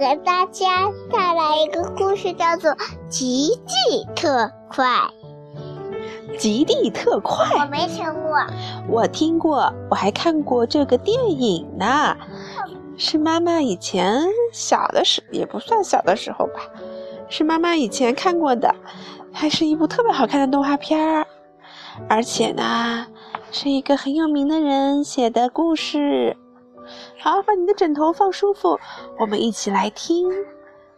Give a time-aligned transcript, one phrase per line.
[0.00, 2.70] 给大家带来一个故事，叫做
[3.10, 4.86] 《极地特快》。
[6.38, 8.38] 极地特快，我没听过。
[8.88, 12.16] 我听过，我还看过这个电影呢。
[12.96, 14.24] 是妈妈以前
[14.54, 16.62] 小的时，也不算小的时候吧，
[17.28, 18.74] 是妈妈以前看过的，
[19.30, 21.26] 还是一部特别好看的动画片儿。
[22.08, 23.06] 而且呢，
[23.52, 26.38] 是一个很有名的人写的故事。
[27.22, 28.80] 好，把你的枕头放舒服，
[29.18, 30.30] 我们一起来听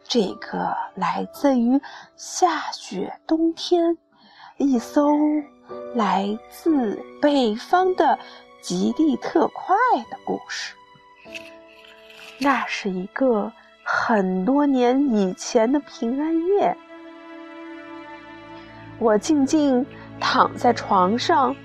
[0.04, 1.80] 这个来自于
[2.14, 3.98] 下雪冬天，
[4.56, 5.10] 一艘
[5.96, 8.16] 来自北方的
[8.60, 9.74] 极地特快
[10.10, 10.76] 的故事。
[12.38, 13.52] 那是一个
[13.82, 16.76] 很多年以前的平安夜，
[19.00, 19.84] 我静静
[20.20, 21.56] 躺在床上，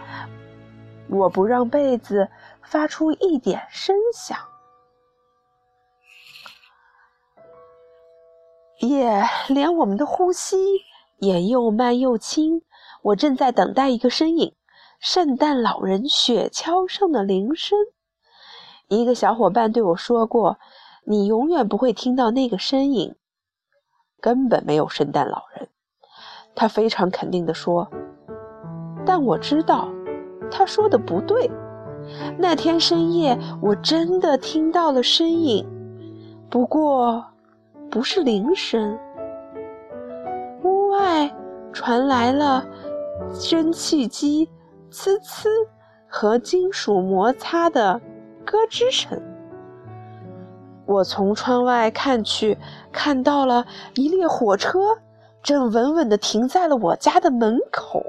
[1.10, 2.28] 我不让被子
[2.70, 4.38] 发出一点声响，
[8.82, 10.58] 也连我们的呼吸
[11.20, 12.62] 也又慢又轻。
[13.04, 14.54] 我正在等待一个身影——
[15.00, 17.80] 圣诞老人雪橇上的铃声。
[18.90, 20.60] 一个小伙伴对我说过
[21.08, 23.16] ：“你永远不会听到那个身影，
[24.20, 25.70] 根本没有圣诞老人。”
[26.54, 27.90] 他非常肯定地说。
[29.06, 29.88] 但我知道，
[30.52, 31.50] 他说的不对。
[32.38, 35.66] 那天深夜，我真的听到了声音，
[36.50, 37.24] 不过
[37.90, 38.98] 不是铃声。
[40.64, 41.32] 屋外
[41.72, 42.66] 传来了
[43.40, 44.50] 蒸汽机
[44.92, 45.48] “呲呲”
[46.08, 48.00] 和金属摩擦的。
[48.46, 49.22] 咯吱声。
[50.86, 52.58] 我从窗外看去，
[52.94, 54.98] 看到了一列火车
[55.44, 58.02] 正稳稳地停在了我家的门口。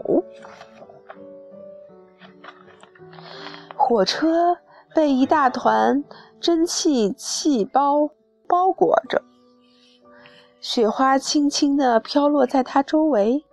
[3.78, 4.58] 火车
[4.92, 6.05] 被一大团
[6.40, 8.11] 蒸汽气包
[8.48, 9.22] 包裹着，
[10.61, 13.44] 雪花轻轻地飘落在它周围。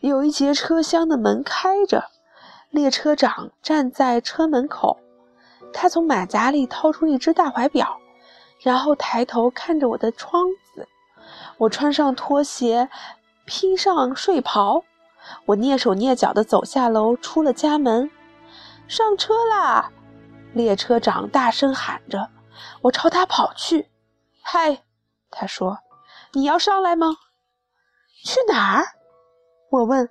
[0.00, 2.06] 有一节车厢的门开着，
[2.70, 4.98] 列车长站在车门口。
[5.74, 7.98] 他从马甲里掏出一只大怀表，
[8.60, 10.44] 然后抬头看着我的窗
[10.74, 10.88] 子。
[11.58, 12.88] 我穿上拖鞋，
[13.44, 14.82] 披上睡袍，
[15.44, 18.10] 我蹑手蹑脚地走下楼，出了家门。
[18.94, 19.90] 上车啦！
[20.52, 22.30] 列车长大声喊着。
[22.80, 23.90] 我朝他跑去。
[24.40, 24.84] 嗨，
[25.32, 25.80] 他说
[26.32, 27.08] ：“你要上来吗？”
[28.24, 28.86] 去哪儿？
[29.68, 30.08] 我问。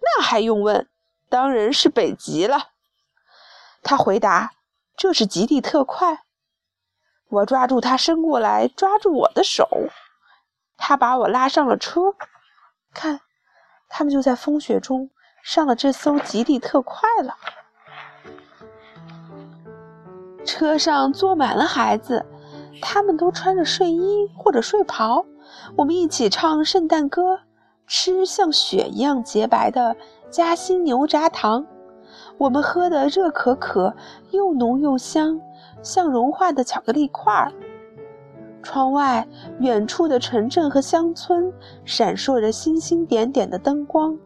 [0.00, 0.88] 那还用问？
[1.28, 2.70] 当然是北极了。
[3.84, 4.50] 他回答
[4.98, 6.24] ：“这是极地特快。”
[7.30, 9.68] 我抓住他伸过来抓住我的手，
[10.76, 12.16] 他把我拉上了车。
[12.92, 13.20] 看，
[13.88, 15.08] 他们就在风雪中
[15.44, 17.36] 上了这艘极地特快了。
[20.44, 22.24] 车上坐满了孩子，
[22.80, 25.24] 他们都穿着睡衣或者睡袍。
[25.76, 27.38] 我们一起唱圣诞歌，
[27.86, 29.96] 吃像雪一样洁白的
[30.30, 31.66] 夹心牛轧糖。
[32.38, 33.94] 我们喝的热可可
[34.30, 35.40] 又浓又香，
[35.82, 37.52] 像融化的巧克力块儿。
[38.62, 39.26] 窗外，
[39.58, 41.52] 远处的城镇和乡村
[41.84, 44.18] 闪烁着星星点点的灯光。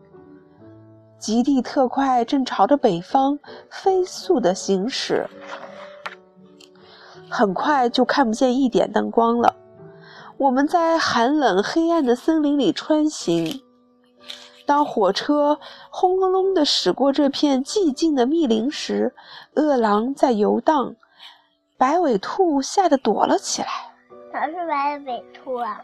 [1.19, 3.39] 极地特快正朝着北方
[3.71, 5.27] 飞速地行驶，
[7.37, 9.57] 很快就看不见一点灯光了。
[10.37, 13.61] 我们在寒冷黑暗的森林里穿行。
[14.65, 15.59] 当火车
[15.91, 19.13] 轰隆隆地驶过这片寂静的密林时，
[19.55, 20.95] 饿狼在游荡，
[21.77, 23.69] 白尾兔吓得躲了起来。
[24.33, 25.81] 哪是白尾兔啊？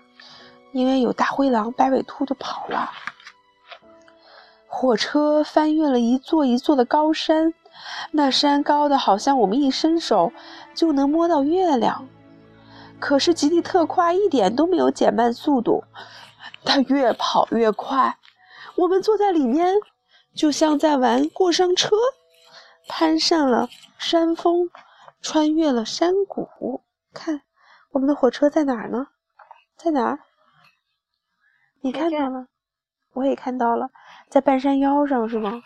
[0.70, 2.88] 因为有大灰狼，白尾兔就跑了。
[4.68, 7.52] 火车翻越了一座一座的高山，
[8.10, 10.32] 那山高的好像我们一伸手
[10.74, 12.08] 就能摸到月亮。
[12.98, 15.84] 可是极地特快一点都没有减慢速度，
[16.64, 18.18] 它越跑越快。
[18.76, 19.74] 我们坐在里面，
[20.34, 21.96] 就像在玩过山车，
[22.88, 23.68] 攀上了
[23.98, 24.68] 山峰，
[25.22, 26.82] 穿越了山谷。
[27.14, 27.40] 看，
[27.92, 29.06] 我们的火车在哪儿呢？
[29.76, 30.18] 在哪儿？
[31.80, 32.46] 你看到了？
[33.14, 33.88] 我也看到了，
[34.28, 35.62] 在半山腰上，是吗？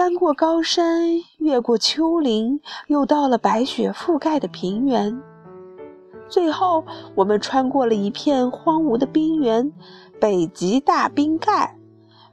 [0.00, 5.20] 翻过高山，越过丘陵，又到了白雪覆盖的平原。
[6.26, 6.82] 最后，
[7.14, 9.70] 我们穿过了一片荒芜的冰原。
[10.18, 11.76] 北极大冰盖，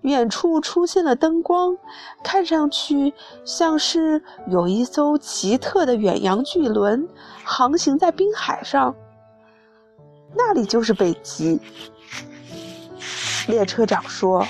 [0.04, 1.78] 远处出现了灯光，
[2.24, 7.06] 看上去像是有一艘奇特的远洋巨轮
[7.44, 8.96] 航行在冰海上。
[10.34, 11.60] 那里就是北极。
[13.50, 14.48] 列车长说：“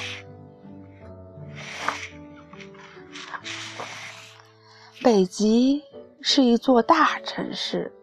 [5.03, 5.83] 北极
[6.21, 7.93] 是一座大城市，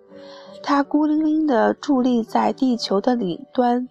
[0.62, 3.88] 它孤零零地伫立在地球的顶端。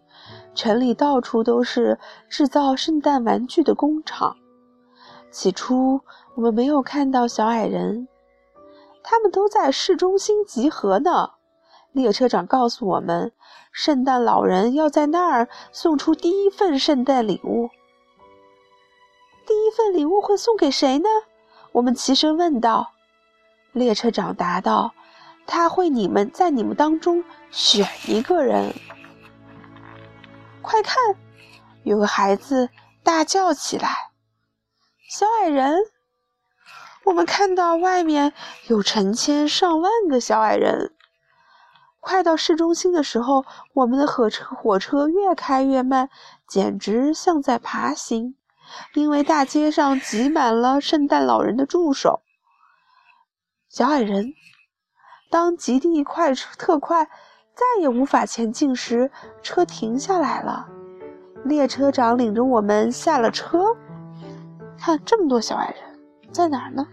[0.55, 4.37] 城里到处都是制造圣诞玩具的工厂。
[5.31, 5.99] 起初，
[6.35, 8.07] 我们没有看到小矮人，
[9.03, 11.31] 他们都在市中心集合呢。
[11.91, 13.33] 列车长告诉我们，
[13.71, 17.69] 圣诞老人要在那儿送出第一份圣诞礼物。
[19.45, 21.09] 第一份礼物会送给谁呢？
[21.73, 22.92] 我们齐声问道。
[23.73, 24.93] 列车长答道
[25.45, 28.73] ：“他会你们在你们当中选一个人。”
[30.61, 30.95] 快看！
[31.83, 32.69] 有个孩子
[33.03, 33.89] 大叫起来
[35.09, 35.75] ：“小矮人！”
[37.03, 38.31] 我们看到外面
[38.67, 40.93] 有成千上万个小矮人。
[41.99, 46.09] 快到市中心的时候，我们的火车火车越开越慢，
[46.47, 48.35] 简直像在爬行，
[48.93, 52.22] 因为大街上挤满了圣诞老人的助手。
[53.73, 54.35] 小矮人，
[55.31, 57.05] 当极地快车特快。
[57.55, 59.09] 再也无法前进时，
[59.41, 60.67] 车停下来了。
[61.43, 63.75] 列车长领着我们下了车。
[64.77, 65.99] 看，这么多小矮人，
[66.31, 66.87] 在哪儿呢？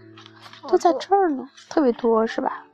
[0.67, 2.65] 都在这儿呢，特别多，是吧？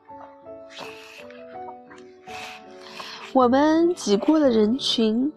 [3.34, 5.34] 我们挤过了人群，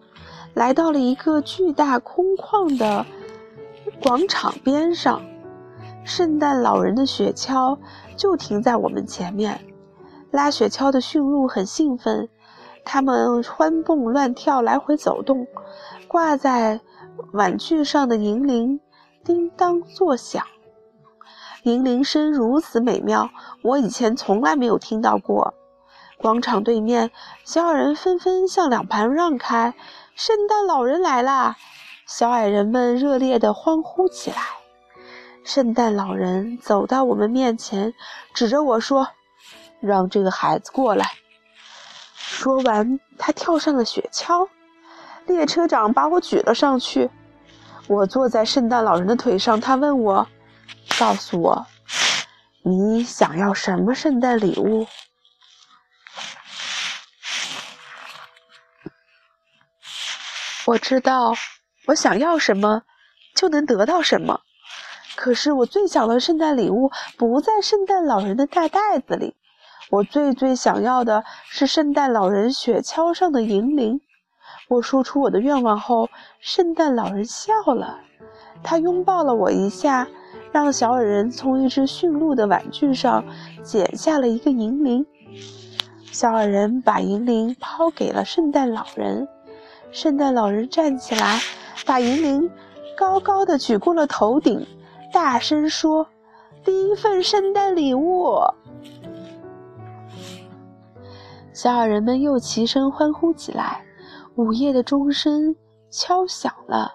[0.53, 3.05] 来到了一个巨大空旷的
[4.01, 5.21] 广场边上。
[6.03, 7.77] 圣诞老人的雪橇
[8.21, 9.65] 就停在我们前面，
[10.29, 12.29] 拉雪橇的驯鹿很兴奋。
[12.85, 15.47] 它们欢蹦乱跳，来回走动，
[16.07, 16.81] 挂在
[17.33, 18.79] 玩具上的银铃
[19.23, 20.45] 叮当作响，
[21.63, 23.27] 银铃声如此美妙，
[23.63, 25.55] 我以前从来没有听到过。
[26.19, 27.09] 广场对面，
[27.43, 29.73] 小矮人纷纷向两旁让开，
[30.13, 31.55] 圣诞老人来啦！
[32.05, 34.60] 小矮人们热烈地欢呼起来。
[35.43, 37.93] 圣诞老人走到我们面前，
[38.33, 39.07] 指着我说
[39.81, 41.11] ：“让这个孩子过来。”
[42.15, 44.47] 说完，他跳上了雪橇。
[45.25, 47.09] 列车长把我举了上去。
[47.87, 49.59] 我坐在圣诞老人的腿上。
[49.59, 50.27] 他问我
[50.97, 51.65] ：“告诉我，
[52.63, 54.87] 你想要什么圣诞礼物？”
[60.65, 61.33] 我知道，
[61.87, 62.83] 我想要什么，
[63.35, 64.41] 就能得到什么。
[65.21, 69.35] 可是，我最想的圣诞礼物不在圣诞老人的大袋子里。
[69.91, 74.01] 我最最想要的是圣诞老人雪橇上的银铃。
[74.67, 76.09] 我说出我的愿望后，
[76.39, 77.99] 圣诞老人笑了，
[78.63, 80.07] 他拥抱了我一下，
[80.51, 83.23] 让小矮人从一只驯鹿的玩具上
[83.61, 85.05] 剪下了一个银铃。
[86.11, 89.27] 小矮人把银铃抛给了圣诞老人，
[89.91, 91.39] 圣诞老人站起来，
[91.85, 92.49] 把银铃
[92.97, 94.65] 高高的举过了头顶，
[95.11, 96.07] 大声说
[96.63, 98.39] ：“第一份圣诞礼物。”
[101.51, 103.83] 小矮人们又齐声欢呼起来。
[104.35, 105.53] 午夜的钟声
[105.89, 106.93] 敲响了，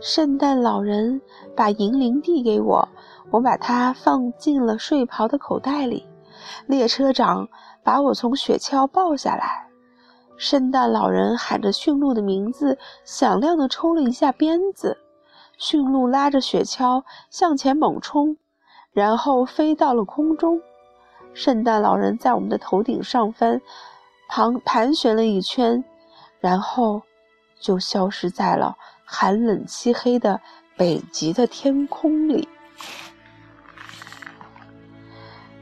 [0.00, 1.20] 圣诞老人
[1.54, 2.88] 把银铃递给我，
[3.30, 6.06] 我把它放进了睡袍的口袋里。
[6.66, 7.46] 列车长
[7.84, 9.68] 把我从雪橇抱下来，
[10.38, 14.96] 圣诞老人喊着驯鹿的名字，响亮地抽了一下鞭子，
[15.58, 18.36] 驯鹿拉着雪橇向前猛冲，
[18.92, 20.60] 然后飞到了空中。
[21.34, 23.60] 圣诞老人在我们的头顶上翻，
[24.28, 25.84] 盘盘旋了一圈，
[26.40, 27.02] 然后
[27.60, 30.40] 就消失在了寒冷漆黑的
[30.76, 32.48] 北极的天空里。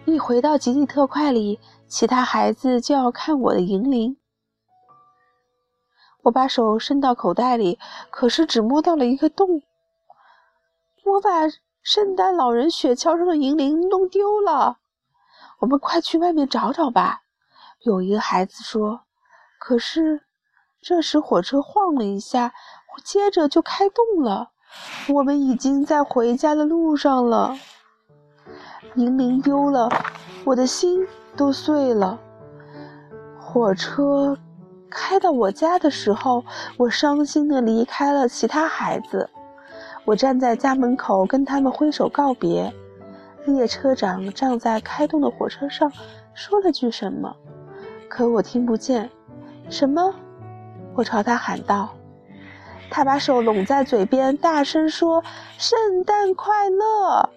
[0.05, 1.59] 一回到极地特快里，
[1.89, 4.17] 其他孩子就要看我的银铃。
[6.23, 7.79] 我把手伸到口袋里，
[8.11, 9.63] 可是只摸到了一个洞。
[11.05, 11.31] 我把
[11.83, 14.79] 圣诞老人雪橇上的银铃弄丢了。
[15.61, 17.21] 我们快去外面找找吧，
[17.81, 19.03] 有一个孩子说。
[19.59, 20.23] 可是，
[20.81, 22.53] 这时火车晃了一下，
[23.05, 24.51] 接着就开动了。
[25.09, 27.57] 我们已经在回家的路上了。
[28.95, 29.91] 银铃丢了，
[30.45, 31.07] 我的心
[31.37, 32.19] 都碎了。
[33.39, 34.37] 火车
[34.91, 36.45] 开到我家的时候，
[36.79, 39.29] 我伤心地离开了其他孩子。
[40.05, 42.73] 我站在家门口，跟他们挥手告别。
[43.47, 45.93] 列车长站在开动的火车上，
[46.35, 47.35] 说了句什么，
[48.09, 49.11] 可我听不见。
[49.69, 50.15] 什么？
[50.95, 51.95] 我朝他喊道。
[52.91, 55.25] 他把手拢在嘴边，大声说
[55.59, 57.31] ：“圣诞快乐！”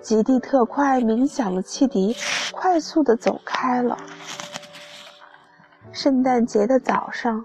[0.00, 2.16] 极地特快鸣响了汽笛，
[2.50, 3.96] 快速地走开了。
[5.92, 7.44] 圣诞节的早上，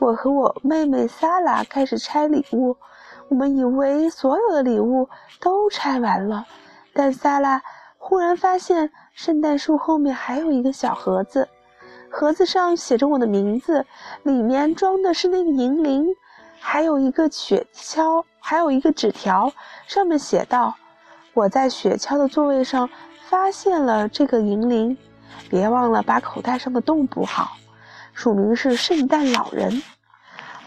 [0.00, 2.76] 我和我妹妹萨拉开始拆礼物。
[3.28, 6.46] 我们以为所有的礼物都拆完了，
[6.94, 7.60] 但萨拉
[7.98, 11.46] 忽然发现圣诞树后面还有一个小盒子，
[12.10, 13.84] 盒子上写着我的名字，
[14.22, 16.06] 里面装的是那个银铃，
[16.58, 19.52] 还有一个雪橇，还有一个纸条，
[19.86, 20.74] 上面写道
[21.34, 22.88] ：“我在雪橇的座位上
[23.28, 24.96] 发现了这个银铃，
[25.50, 27.50] 别忘了把口袋上的洞补好。”
[28.18, 29.80] 署名是圣诞老人。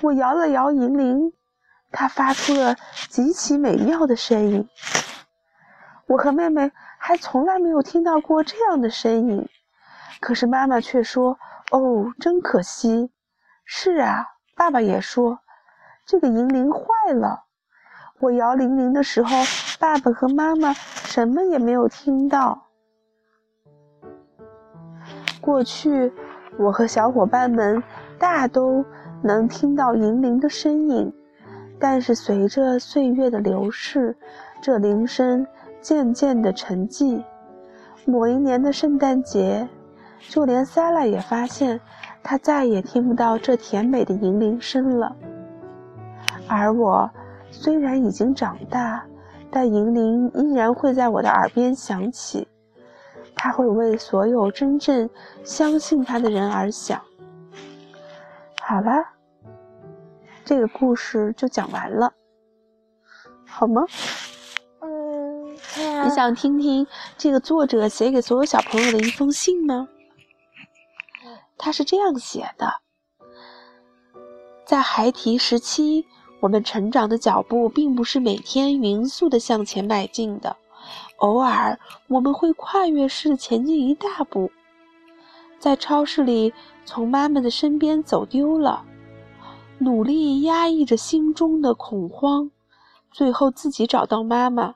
[0.01, 1.33] 我摇了摇银铃，
[1.91, 2.77] 它发出了
[3.09, 4.69] 极其美妙的声音。
[6.07, 9.49] 我和妹妹还从来没有听到过这样的声音，
[10.21, 11.37] 可是妈妈却说
[11.71, 13.11] ：“哦，真可惜。”
[13.67, 15.37] 是啊，爸爸也说
[16.07, 17.43] ：“这个银铃坏了。”
[18.21, 19.35] 我摇铃铃的时候，
[19.77, 22.69] 爸爸和妈妈什么也没有听到。
[25.41, 26.13] 过去，
[26.61, 27.81] 我和小伙伴们
[28.17, 28.85] 大都。
[29.23, 31.13] 能听到银铃的声音，
[31.77, 34.17] 但是随着岁月的流逝，
[34.59, 35.45] 这铃声
[35.79, 37.23] 渐渐的沉寂。
[38.03, 39.69] 某一年的圣诞节，
[40.27, 41.79] 就连塞拉也发现，
[42.23, 45.15] 他再也听不到这甜美的银铃声了。
[46.47, 47.07] 而我
[47.51, 49.03] 虽然已经长大，
[49.51, 52.47] 但银铃依然会在我的耳边响起，
[53.43, 55.09] 它会为所有真正
[55.43, 57.01] 相信他的人而想。
[58.61, 59.03] 好了，
[60.45, 62.13] 这个故事就讲完了，
[63.47, 63.83] 好吗？
[64.81, 65.55] 嗯。
[66.05, 66.85] 你想听听
[67.17, 69.87] 这个作者写给所有小朋友的一封信吗？
[71.57, 72.71] 他是这样写的：
[74.67, 76.05] 在孩提时期，
[76.41, 80.55] 我们成长的脚步并不是每天匀速的向前迈进的，
[81.17, 84.51] 偶尔我们会跨越式前进一大步。
[85.59, 86.53] 在超市里，
[86.85, 88.83] 从妈妈的身边走丢了，
[89.77, 92.49] 努力压抑着心中的恐慌，
[93.11, 94.75] 最后自己找到妈妈。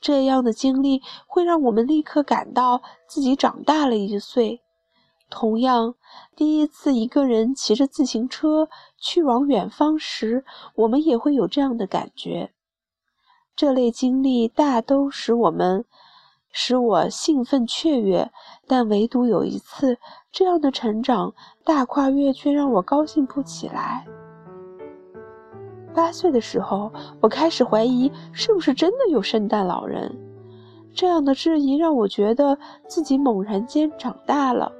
[0.00, 4.60] 这样的经历会让我们立刻感到自己长大了一岁。
[5.30, 5.94] 同样，
[6.36, 8.68] 第一次一个人骑着自行车
[8.98, 10.44] 去往远方时，
[10.74, 12.52] 我们也会有这样的感觉。
[13.56, 15.84] 这类经历大都使我们。
[16.56, 18.30] 使我兴奋雀跃，
[18.68, 19.98] 但唯独有一次，
[20.30, 21.34] 这样的成长
[21.64, 24.06] 大跨越却让我高兴不起来。
[25.92, 30.16] 八岁的时候，我开始怀疑是不是真的有圣诞老人。
[30.92, 32.56] 这样的质疑让我觉得
[32.86, 34.70] 自己猛然间长大了，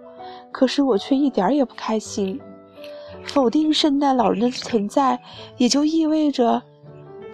[0.52, 2.40] 可是我却一点也不开心。
[3.24, 5.20] 否定圣诞老人的存在，
[5.56, 6.62] 也就意味着，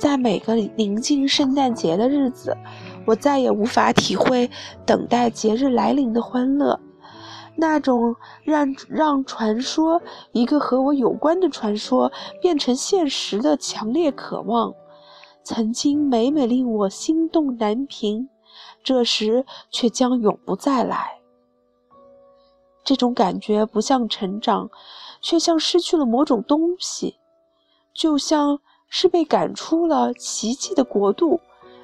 [0.00, 2.56] 在每个临近圣诞节的日子。
[3.04, 4.50] 我再也无法体会
[4.86, 6.80] 等待节日来临的欢乐，
[7.54, 10.00] 那种让让传说
[10.32, 14.72] 一个和我有关的传说变成现实的强烈渴望，
[15.42, 18.26] 曾经每每令我心动难平，
[18.82, 21.20] 这时却将永不再来。
[22.82, 24.70] 这种感觉不像成长，
[25.20, 27.16] 却像失去了某种东西，
[27.92, 31.40] 就像是被赶出了奇迹的国度。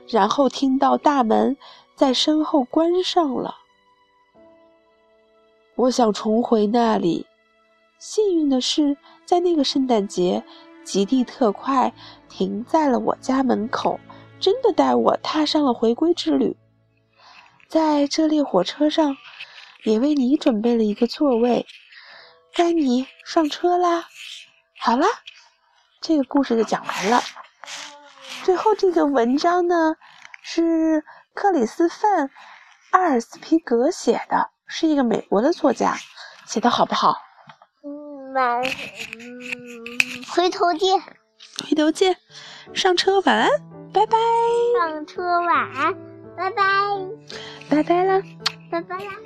[0.09, 1.57] 然后听到大门
[1.97, 3.57] 在身后关上了。
[5.75, 7.27] 我想重回那里。
[7.99, 10.45] 幸运的是，在那个圣诞节，
[10.85, 11.93] 极地特快
[12.29, 13.99] 停在了我家门口，
[14.39, 16.57] 真的带我踏上了回归之旅。
[17.69, 19.17] 在这列火车上，
[19.83, 21.67] 也为你准备了一个座位。
[22.55, 24.07] 该你上车啦！
[24.79, 25.07] 好啦，
[26.07, 27.21] 这个故事就讲完了。
[28.45, 29.97] 最后这个文章呢，
[30.41, 31.03] 是
[31.35, 32.29] 克里斯范·
[32.93, 35.97] 阿尔斯皮格写的，是一个美国的作家，
[36.47, 37.17] 写的好不好？
[37.83, 38.71] 嗯，晚，嗯，
[40.31, 41.01] 回头见。
[41.69, 42.17] 回头见，
[42.73, 43.51] 上车晚安，
[43.93, 44.17] 拜拜。
[44.79, 45.93] 上车晚安，
[46.37, 46.63] 拜拜。
[47.69, 48.23] 拜拜啦，
[48.71, 49.26] 拜拜啦。